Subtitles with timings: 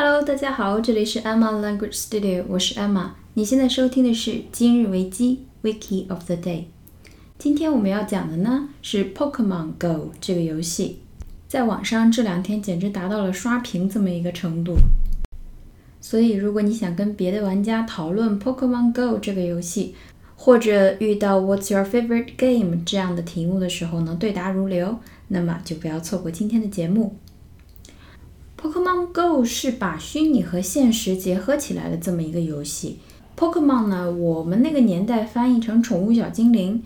[0.00, 3.08] Hello，大家好，这里是 Emma Language Studio，我是 Emma。
[3.34, 6.66] 你现在收听的是今日维基 Wiki of the Day。
[7.36, 11.00] 今天我们要讲的呢是 Pokemon Go 这个游戏，
[11.48, 14.76] 在网上这两天简直达到了刷屏这么一个程度。
[16.00, 19.96] 所以，如果你想跟别的玩家讨论 Pokemon Go 这个游戏，
[20.36, 27.16] 或者遇到 What's your favorite game 这样的题目的时候呢，对答如流，那么就不要错过今天的节目。
[28.60, 32.98] Pokemon Go 是把虚拟和现实结合起来的这么一个游戏。
[33.36, 36.82] Pokemon 呢，我们那个年代翻译成宠物小精灵。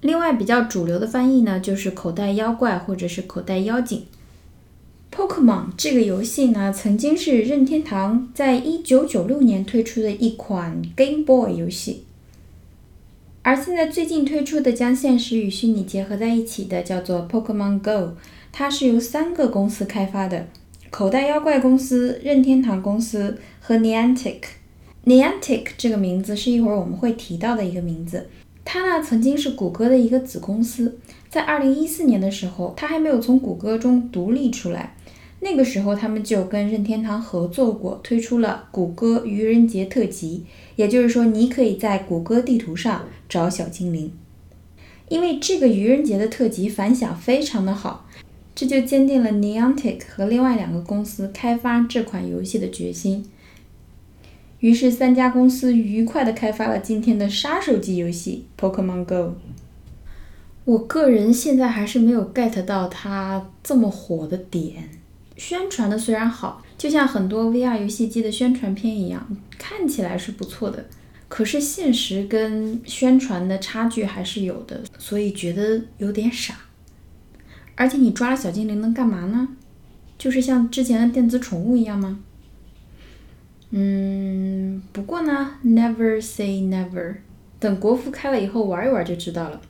[0.00, 4.06] 另外比较主流的翻译呢，就是口袋妖怪或者是口袋妖精。
[5.12, 12.04] Pokemon 这个游戏呢，曾经是任天堂在一九九六年推出的一款 Game Boy 游戏，
[13.42, 18.14] 而现在最近推出的将现实与虚拟结合在一起的叫做 Pokemon Go，
[18.52, 20.46] 它是由三个公司开发的：
[20.90, 24.40] 口袋妖怪公司、任天堂公司和 Niantic。
[25.04, 28.28] Niantic 这个名字是一会儿我们会提到的一个名字。
[28.64, 34.94] 它呢曾经是谷歌的一个子公司，在二零一四年的时候，它还没有从谷歌中独立出来。
[35.40, 40.46] 那个时候，他们就跟任天堂合作过，推出了谷歌愚人节特辑。
[40.74, 44.10] 也就是说，你可以在谷歌地图上找小精灵。
[45.08, 48.07] 因为这个愚人节的特辑反响非常的好，
[48.58, 53.24] 这就坚定了 Niantic 和另外两个公司开发这款游戏的决心。
[54.58, 59.14] 于是，三家公司愉快地开发了今天的杀手级游戏《Pokemon Go》。
[60.64, 64.88] 我个人现在还是没有 get 到它这么火的点。
[65.36, 70.84] 宣传的虽然好，就像很多 VR 游戏机的宣传片一样，看起来是不错的，
[71.28, 76.56] 可是现实跟宣传的差距还是有的，所以觉得有点傻。
[77.78, 79.48] 而且你抓了小精灵能干嘛呢？
[80.18, 82.18] 就是像之前的电子宠物一样吗？
[83.70, 87.14] 嗯，不过呢，Never say never，
[87.60, 89.60] 等国服开了以后玩一玩就知道了。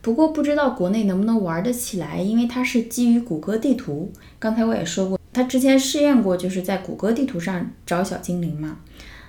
[0.00, 4.10] 不过不知道国内能不能玩得起来，因为它是基于谷歌地图。
[4.38, 8.78] 刚才我也说过，它之前试验过，就是在谷歌地图上找小精灵嘛。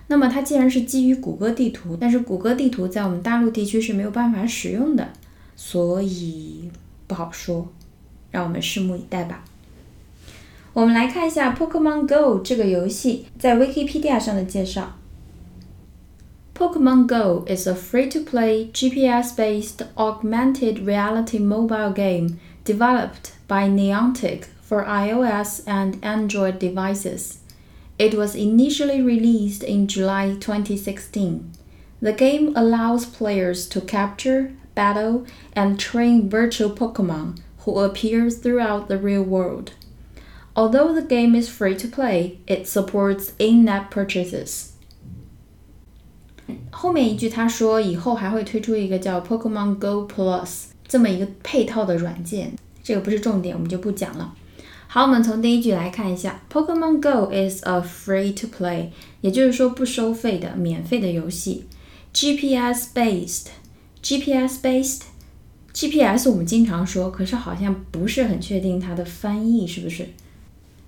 [0.07, 5.09] 那么它既然是基于谷歌地图，但是谷歌地图在我们大陆地区是没有办法使用的，
[5.57, 6.69] 所以
[7.05, 7.69] 不好说，
[8.30, 9.44] 让我们拭目以待吧。
[10.72, 14.98] 我们来看一下《Pokemon Go》这个游戏在 Wikipedia 上的介绍。
[16.54, 25.98] Pokemon Go is a free-to-play GPS-based augmented reality mobile game developed by Niantic for iOS and
[26.02, 27.38] Android devices.
[27.98, 31.52] It was initially released in July 2016.
[32.00, 38.96] The game allows players to capture, battle, and train virtual Pokemon who appear throughout the
[38.96, 39.72] real world.
[40.54, 44.70] Although the game is free to play, it supports in-app purchases.
[46.70, 54.34] 后面一句他说，以后还会推出一个叫 Pokemon Go Plus 这么一个配套的软件，这个不是重点，我们就不讲了。
[54.86, 58.90] 好，我们从第一句来看一下，Pokemon Go is a free to play，
[59.22, 61.66] 也就是说不收费的、免费的游戏。
[62.12, 64.60] GPS based，GPS
[65.73, 70.09] GPS 我们经常说，可是好像不是很确定它的翻译是不是？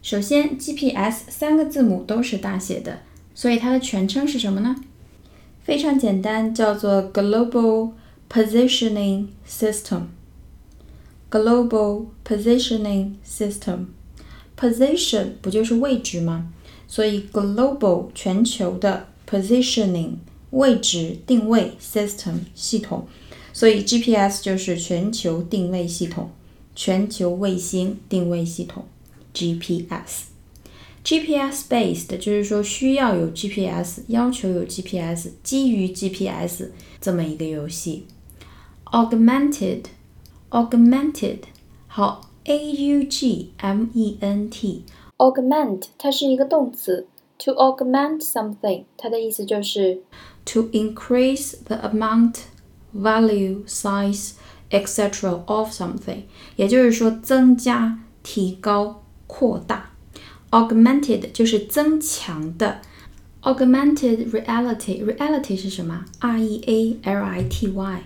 [0.01, 2.99] 首先，GPS 三个字母都是大写的，
[3.35, 4.75] 所以它的全称是什么呢？
[5.63, 7.91] 非常简单，叫做 Global
[8.29, 10.05] Positioning System。
[11.29, 13.85] Global Positioning System。
[14.59, 16.51] Position 不就是位置吗？
[16.87, 20.15] 所以 Global 全球的 Positioning
[20.49, 23.07] 位置定位 System 系统，
[23.53, 26.29] 所以 GPS 就是全球定位系统，
[26.75, 28.85] 全球卫星定位系统。
[29.33, 36.65] GPS，GPS based 就是说需要有 GPS，要求有 GPS，基于 GPS
[36.99, 38.05] 这么一个游戏。
[38.85, 41.39] Augmented，Augmented，
[41.87, 50.01] 好，A U G M E N T，Augment 它是一个动词，to augment something，它的意思就是
[50.43, 52.39] to increase the amount、
[52.92, 54.32] value、size
[54.70, 55.42] etc.
[55.46, 56.22] of something，
[56.56, 59.02] 也就是说增加、提高。
[59.28, 59.90] 扩大，
[60.52, 62.80] augmented 就是增强的，
[63.42, 66.04] augmented reality，reality 是什么？
[66.20, 68.02] R E A L I T Y，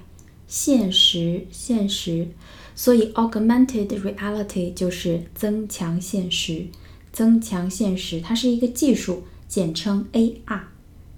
[0.48, 2.28] 现实，现实。
[2.74, 6.68] 所以 augmented reality 就是增强现实，
[7.12, 10.60] 增强现实，它是一个技术，简称 AR，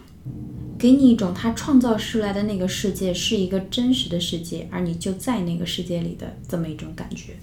[0.81, 7.33] 给你一种他创造出来的那个世界是一个真实的世界，而你就在那个世界里的这么一种感觉。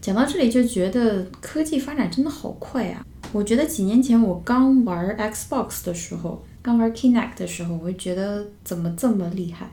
[0.00, 3.04] 讲到这里就觉得科技发展真的好快啊！
[3.32, 9.70] 我觉得几年前我刚玩 Xbox 的时候，刚玩 Kinect 的时候，我就觉得怎么这么厉害。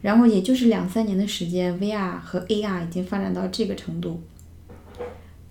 [0.00, 4.20] 然后也就是两三年的时间，VR 和 AR 已经发展到这个程度。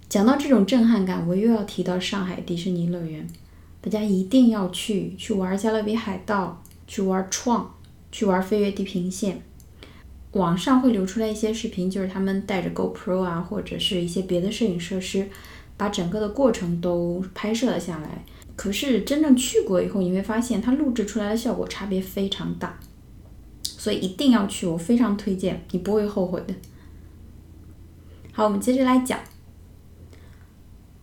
[0.10, 3.26] 讲到这种震撼感，我又要提到上海迪士尼乐园，
[3.82, 7.76] 大家一定要去去玩加勒比海盗，去玩创，
[8.12, 9.42] 去玩飞越地平线。
[10.34, 15.28] 网上会流出来一些视频，就是他们带着 GoPro 啊，或者是一些别的摄影设施，
[15.76, 18.24] 把整个的过程都拍摄了下来。
[18.56, 22.80] 可是真正去过以后，你会发现它录制出来的效果差别非常大。
[23.64, 26.54] 所以一定要去，我非常推荐，你不会后悔的。
[28.32, 29.20] 好，我们接着来讲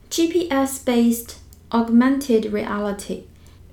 [0.08, 1.30] ，GPS-based
[1.69, 3.21] augmented reality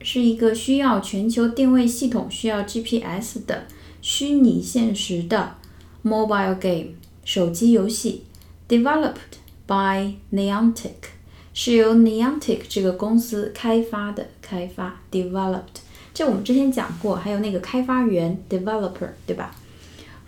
[0.00, 3.66] 是一个需要全球定位系统、需要 GPS 的
[4.00, 5.56] 虚拟现实的
[6.02, 8.24] mobile game 手机游戏，
[8.68, 11.10] developed by Niantic，
[11.52, 15.82] 是由 Niantic 这个公司开发的，开发 developed。
[16.14, 19.54] 这我们之前讲过，还有那个开发员 developer，对吧？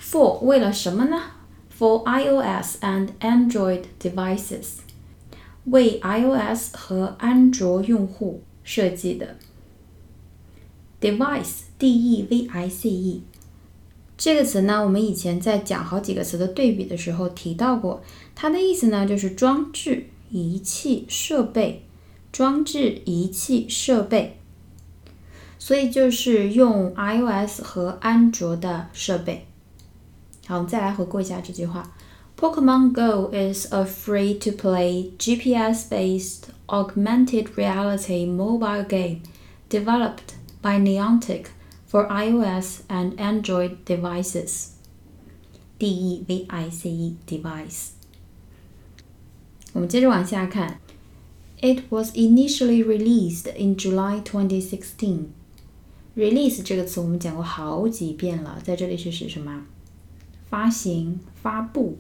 [0.00, 1.20] For 为了什么呢？
[1.78, 4.76] For iOS and Android devices，
[5.67, 9.35] 为 iOS 和安卓用户设计的。
[10.99, 13.21] Device，D-E-V-I-C-E，
[14.17, 18.01] 这个词呢，我们以前在讲好几个词的对比的时候提到过，
[18.33, 21.83] 它的意思呢就是装置、仪器、设备，
[22.31, 24.39] 装置、仪器、设备。
[25.59, 29.45] 所以就是用 iOS 和安卓的设备。
[30.47, 31.93] 好，我们再来回顾一下这句话
[32.36, 39.22] ：Pokemon Go is a free-to-play GPS-based augmented reality mobile game
[39.68, 41.46] developed by Niantic
[41.86, 44.70] for iOS and Android devices.
[45.78, 47.90] D E V I C E device。
[49.72, 50.78] 我们接着往下看。
[51.60, 55.26] It was initially released in July 2016.
[56.16, 59.64] Release 这个词我们讲过好几遍了，在这里是指什么？
[60.48, 61.98] 发行、发布。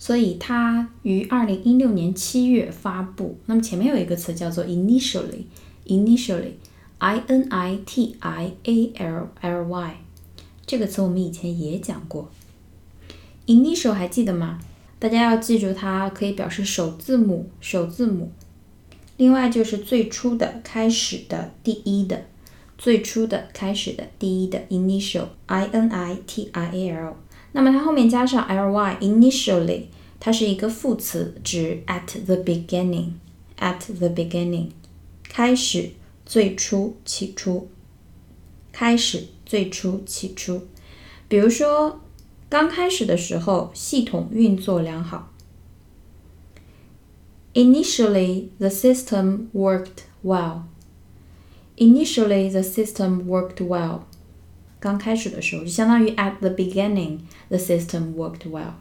[0.00, 3.36] 所以它于二零一六年七月发布。
[3.44, 9.96] 那么前面有一个词叫做 initially，initially，I N I T I A L L Y，
[10.66, 12.30] 这个词我们以前也讲过。
[13.46, 14.58] Initial 还记得吗？
[14.98, 18.32] 大家要记住它可以表示首字母，首字母。
[19.18, 22.24] 另外就是最初的、开始的、第一的。
[22.78, 27.16] 最初的、开始的、第一的 initial，i n i t i a l，
[27.51, 29.83] 那么它后面加上 l y，initially，
[30.19, 34.69] 它是一个副词，指 at the beginning，at the beginning，
[35.23, 35.91] 开始、
[36.25, 37.69] 最初、起初，
[38.71, 40.67] 开始、最初、起初。
[41.27, 42.01] 比如说，
[42.49, 45.31] 刚开始的时候，系统运作良好。
[47.53, 50.63] Initially, the system worked well.
[51.77, 54.01] Initially, the system worked well.
[54.79, 57.19] 刚开始的时候，就相当于 at the beginning
[57.49, 58.73] the system worked well。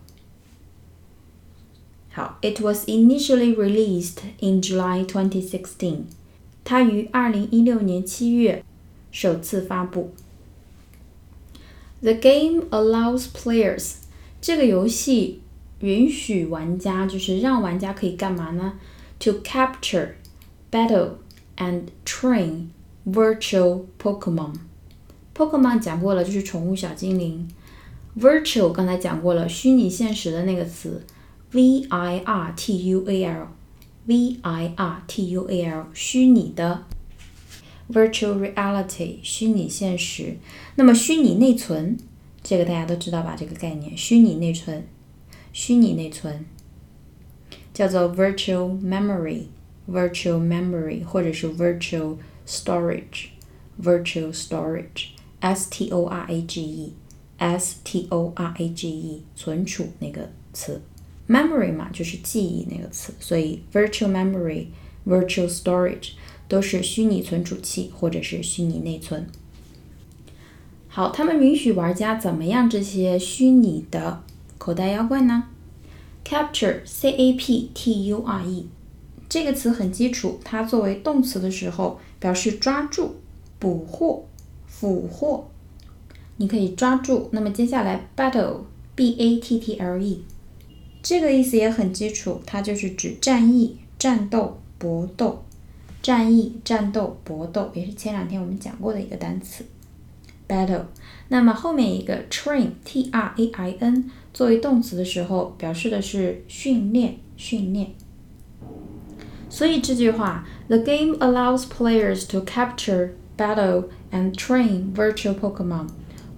[2.11, 6.03] 好，It was initially released in July 2016。
[6.62, 8.64] 它于二零一六年七月
[9.11, 10.12] 首次发布。
[12.00, 13.95] The game allows players。
[14.41, 15.41] 这个游戏
[15.81, 18.75] 允许玩家，就是让玩家可以干嘛呢？
[19.21, 20.11] To capture,
[20.71, 21.17] battle,
[21.57, 22.69] and train
[23.07, 24.57] virtual Pokemon。
[25.39, 27.48] Pokemon 讲过了，就是宠物小精灵。
[28.19, 31.01] Virtual 刚才讲过了，虚拟现实的那个词
[31.51, 36.84] ，V I R T U A L，V I R T U A L，虚拟的。
[37.89, 40.36] Virtual reality，虚拟现实。
[40.75, 41.98] 那么虚拟内存，
[42.43, 43.38] 这个大家都知道吧？
[43.39, 44.86] 这个概念，虚拟内存，
[45.53, 46.46] 虚拟内存
[47.74, 58.34] 叫做 virtual memory，virtual memory，或者是 virtual storage，virtual storage S T O R A G E，S T O
[58.36, 60.81] R A G E，存储那个词
[61.27, 66.12] ，memory 嘛，就是记忆那个词，所以 virtual memory，virtual storage。
[66.50, 69.27] 都是虚拟存储器或者是虚拟内存。
[70.88, 74.24] 好，他们允许玩家怎么样这些虚拟的
[74.58, 75.43] 口袋妖怪呢
[76.25, 78.67] ？Capture，C A P T U R E，
[79.29, 83.17] 这个词很基础，它作为动词的时候表示抓住、
[83.60, 84.25] 捕获、
[84.80, 85.50] 俘获。
[86.38, 87.30] 你可以抓住。
[87.32, 90.24] 那么接下来，Battle，B A T T L E，
[91.04, 95.44] 这个意思也很基础，它就是指战役、战斗、搏斗。
[96.02, 99.66] 战役、战斗、搏斗，也是前两天我们讲过的一个单词
[100.48, 100.86] ，battle。
[101.28, 107.92] 那么后面一个 train，t r a i n，作为动词的时候，表示的是训练、训练。
[109.50, 115.91] 所以这句话，the game allows players to capture, battle, and train virtual Pokemon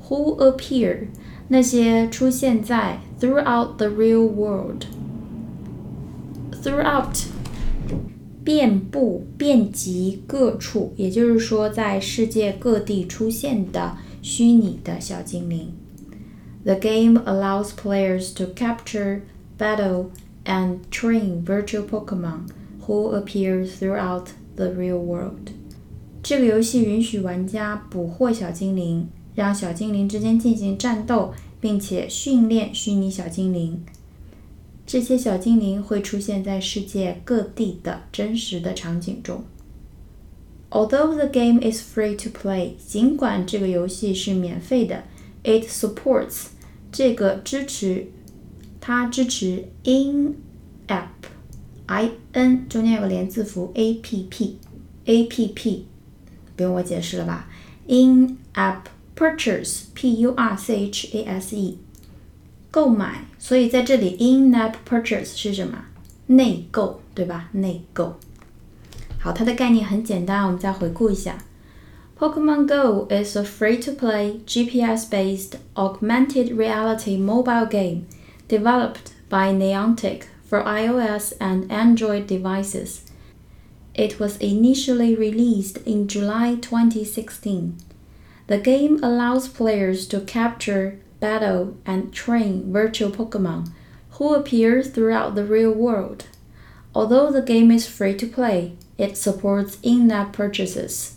[0.08, 1.08] who appear，
[1.48, 7.26] 那些出现在 throughout the real world，throughout。
[8.44, 15.72] 遍布、遍及各处，也就是说，在世界各地出现的虚拟的小精灵。
[16.64, 19.22] The game allows players to capture,
[19.58, 20.10] battle,
[20.44, 22.50] and train virtual Pokemon
[22.86, 25.50] who appear throughout the real world.
[26.23, 33.83] 这个游戏允许玩家捕获小精灵，让小精灵之间进行战斗，并且训练虚拟小精灵。
[34.85, 39.43] 这些小精灵会出现在世界各地的真实的场景中。
[40.69, 45.03] Although the game is free to play，尽管这个游戏是免费的
[45.43, 46.47] ，it supports
[46.91, 48.07] 这个支持，
[48.79, 55.85] 它支持 in-app，i n 中间有个连字符 a p p，a p p
[56.60, 57.48] 不用我解释了吧？
[57.86, 58.82] in-app
[59.16, 61.78] purchase，p u r c h a s e。
[62.70, 65.84] 购买，所以在这里，in-app purchase 是什么？
[66.26, 67.48] 内购，对吧？
[67.52, 68.16] 内购。
[69.18, 71.38] 好，它的概念很简单，我们再回顾一下。
[72.18, 78.06] Pokemon Go is a free-to-play GPS-based augmented reality mobile game
[78.48, 83.00] developed by Niantic for iOS and Android devices.
[83.94, 87.76] It was initially released in July 2016.
[88.46, 93.68] The game allows players to capture battle, and train virtual Pokemon
[94.18, 96.24] who appear throughout the real world.
[96.94, 101.12] Although the game is free to play, it supports in-app purchases.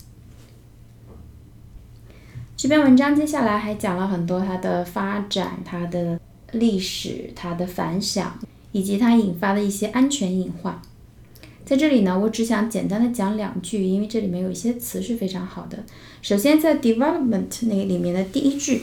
[2.57, 6.19] 这篇文章接下来还讲了很多它的发展、它的
[6.51, 8.33] 历史、它的反响，
[8.73, 10.81] 以及它引发的一些安全隐患。
[11.64, 15.82] 在这里呢，我只想简单的讲两句，因为这里面有一些词是非常好的。
[16.20, 18.82] 首先，在 development 那里面的第一句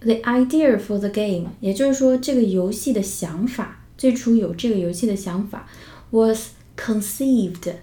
[0.00, 5.68] The idea for the game，也就是说这个游戏的想法，最初有这个游戏的想法
[6.10, 7.74] ，was conceived，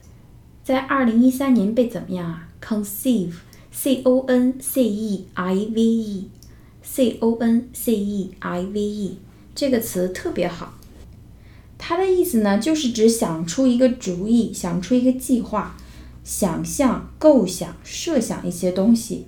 [0.64, 9.18] 在二零一三年被怎么样啊？conceive，c o n c e i v e，c o n c e i v e，
[9.54, 10.77] 这个词特别好，
[11.90, 15.78] 它的意思呢，就是指想出一个主意，想出一个计划，
[16.22, 19.28] 想象、构想、设想一些东西。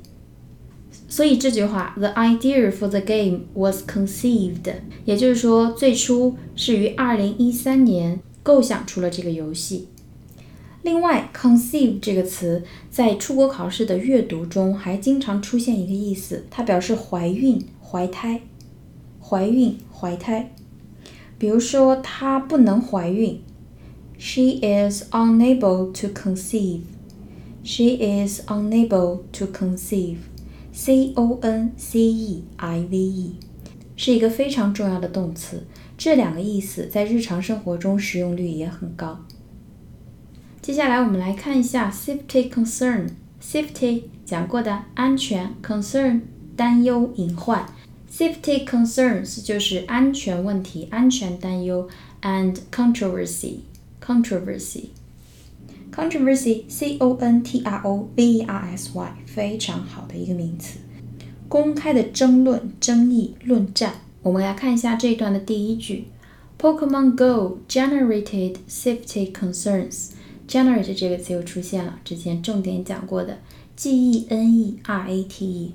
[1.07, 4.73] 所以这句话，the idea for the game was conceived，
[5.05, 9.87] 也就是说，最初是于二零一三年构想出了这个游戏。
[10.81, 18.41] 另外，conceive 这个词在出国考试的阅读中还经常出现一个意思，它表示怀孕、怀胎、
[19.21, 20.53] 怀孕、怀胎。
[21.39, 23.41] 比如说，她不能怀孕
[24.19, 30.17] ，she is unable to conceive，she is unable to conceive。
[30.71, 33.35] c o n c e i v e，
[33.95, 35.65] 是一个非常重要的动词。
[35.97, 39.19] 这两个意思在日常生活中使用率也很高。
[40.61, 43.07] 接下来我们来看一下 safety concern。
[43.41, 46.21] safety 讲过的安全，concern
[46.55, 47.65] 担忧、隐患。
[48.18, 51.88] safety concerns 就是安全问题、安全担忧，
[52.22, 53.58] and controversy
[54.04, 54.86] controversy
[55.92, 60.78] controversy c o n t r o v e r s y 非常好的一个名词，
[61.48, 63.94] 公开的争论、争议、论战。
[64.22, 66.06] 我们来看一下这一段的第一句：
[66.58, 73.38] Pokemon Go generated safety concerns。generate 这个词又出现了，之前重点讲过的
[73.76, 75.72] g e n e r a t e。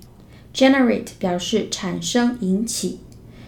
[0.53, 2.99] generate 表示产生、引起，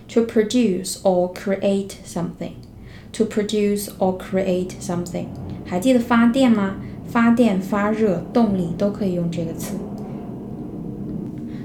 [0.08, 5.26] to produce or create something。to produce or create something，
[5.66, 6.78] 还记得发电吗？
[7.10, 9.76] 发电、发热、动力都可以用这个词。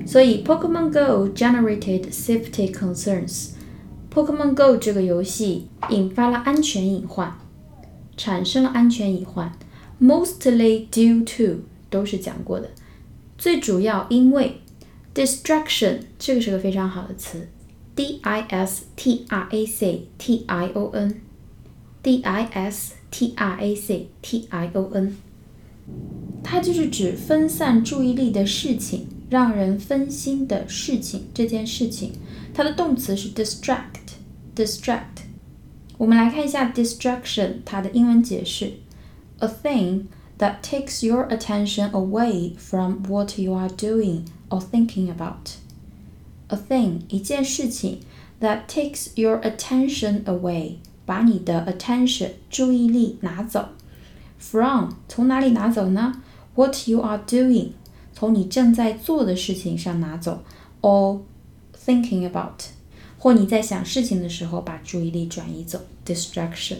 [0.05, 7.33] 所以，Pokemon Go generated safety concerns。Pokemon Go 这个游戏引发了安全隐患，
[8.17, 9.53] 产生了安全隐患。
[10.01, 12.71] Mostly due to 都是讲过的，
[13.39, 14.61] 最主要因为
[15.15, 17.49] distraction 这个是个非常好的词，
[17.95, 23.75] d i s t r a c t i o n，d i s t r a
[23.75, 25.17] c t i o n，
[26.43, 29.09] 它就是指分散注意力的事情。
[29.29, 32.13] 让人分心的事情，这件事情，
[32.55, 35.25] 它的动词是 distract，distract。
[35.99, 38.75] 我们来看一下 distraction 它的英文解释：
[39.39, 40.05] a thing
[40.39, 48.01] that takes your attention away from what you are doing or thinking about。a thing 一件事情
[48.41, 53.71] that takes your attention away 把你的 attention 注意力拿走
[54.39, 56.23] from 从哪里拿走呢？
[56.55, 57.71] what you are doing
[58.15, 60.43] 从你正在做的事情上拿走，
[60.81, 61.21] or
[61.85, 62.63] thinking about，
[63.19, 66.79] 或你在想事情的时候把注意力转移走，distraction。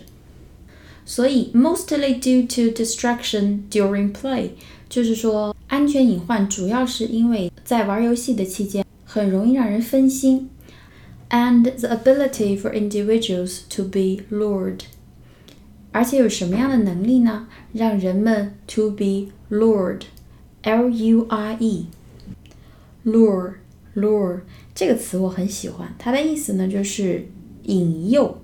[1.05, 4.51] 所以，mostly due to distraction during play，
[4.89, 10.50] 就是说 安全隐患主要是因为在玩游戏的期间很容易让人分心
[11.30, 14.82] ，and the ability for individuals to be lured，
[15.94, 17.48] 而且有什么样的能力呢？
[17.72, 20.02] 让人们 to be lured。
[20.64, 21.56] L U R
[23.06, 24.42] E，lure，lure
[24.76, 27.30] 这个词我很喜欢，它的意思呢就是
[27.64, 28.38] 引诱、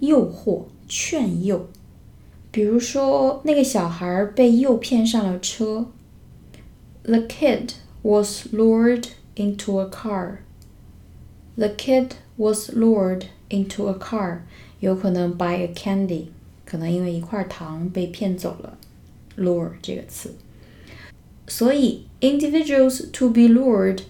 [0.00, 1.68] 诱惑、劝诱。
[2.50, 5.86] 比如说，那个小孩被诱骗上了车。
[7.03, 7.73] The kid
[8.03, 10.39] was lured into a car.
[11.55, 14.41] The kid was lured into a car.
[14.79, 16.27] 有可能 by a candy，
[16.65, 18.77] 可能因为一块糖被骗走了。
[19.37, 20.35] lure 这个词。
[21.47, 24.01] 所以，individuals to be lured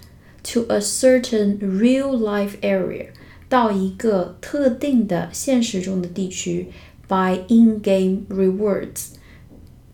[0.43, 3.07] to a certain real life area，
[3.47, 6.71] 到一个特定的现实中的地区，
[7.07, 9.09] by in-game rewards，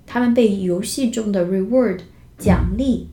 [0.06, 2.00] 他们被游戏中的 reward
[2.39, 3.09] 奖励，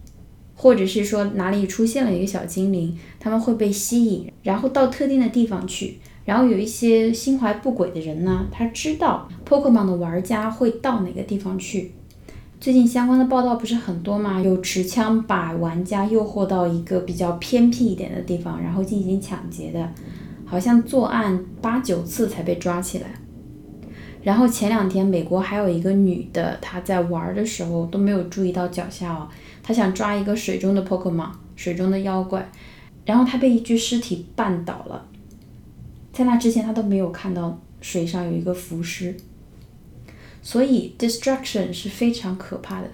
[0.56, 5.98] 或者是说哪里出现了一个小精灵，他们会被吸引，然后到特定的地方去。
[6.24, 11.92] 然后有一些心怀不轨的人呢，他知道 Pokemon 的玩家会到哪个地方去。
[12.60, 14.42] 最近相关的报道不是很多吗？
[14.42, 19.92] 有持枪把玩家诱惑到一个比较偏僻一点的地方，然后进行抢劫的，
[20.46, 23.08] 好像作案八九次才被抓起来。
[24.26, 29.30] 然后前两天美国还有一个女的，她在玩的时候都没有注意到脚下哦，
[29.62, 32.50] 她想抓一个水中的 Pokemon，水中的妖怪，
[33.06, 35.06] 然后她被一具尸体绊倒了，
[36.12, 39.16] 在那之前她都没有看到水上有一个浮尸。
[40.42, 42.90] 所以，destruction 是非常可怕的。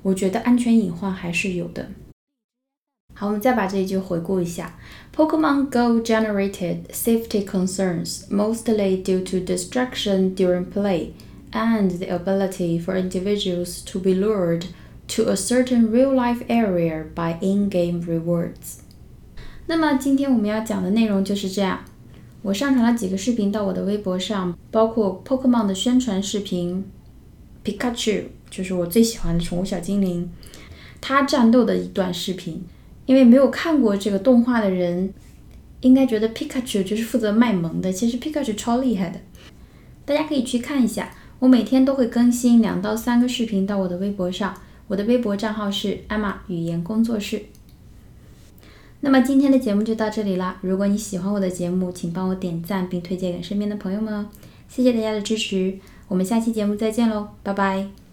[0.00, 1.86] 我觉得安全隐患还是有的。
[3.19, 4.79] 好，我们再把这一句回顾一下：
[5.13, 11.09] Pokemon Go generated safety concerns mostly due to distraction during play
[11.51, 14.67] and the ability for individuals to be lured
[15.09, 18.77] to a certain real-life area by in-game rewards。
[19.67, 21.81] 那么今天我们要讲的内容就是这样。
[22.41, 26.85] 我上传了几个视频到我的微博上，包括 Pokemon 的宣传视频，
[27.65, 30.31] Pikachu 就是我最喜欢的宠物小精灵，
[31.01, 32.63] 它战斗的一段视频。
[33.06, 35.12] 因为没有看过这个动画的人，
[35.80, 39.20] 应该觉得 Pikachu 就是负责卖萌的，其实 Pikachu 超厉害的，
[40.04, 41.10] 大家可以去看一下。
[41.40, 44.54] 我每天都会更新两到三个视频到我的微博上，
[44.88, 47.42] 我的微博账号是艾玛语言工作室。
[49.00, 50.56] 那么今天的节目就到这里啦！
[50.62, 54.26] 如果你喜欢我的节目，请帮我点赞并推荐给身边的朋友们哦。
[54.66, 58.03] 谢谢大家的支持，我们下期节目再见喽，拜拜。